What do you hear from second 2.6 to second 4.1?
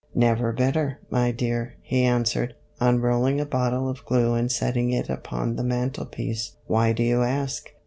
unrolling a bottle of